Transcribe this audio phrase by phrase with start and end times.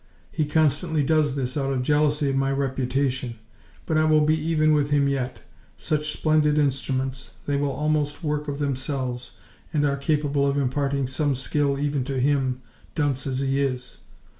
[0.31, 3.35] He constantly does this, out of jealousy of my reputation;
[3.85, 5.41] but I will be even with him yet!
[5.77, 7.33] Such splendid instruments!
[7.45, 9.37] They will almost work of themselves,
[9.71, 12.63] and are capable of imparting some skill even to him,
[12.95, 13.99] dunce as he is!...